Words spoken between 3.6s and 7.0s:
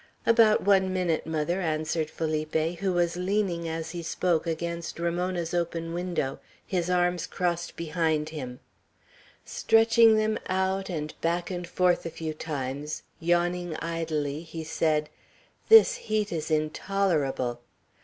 as he spoke, against Ramona's open window, his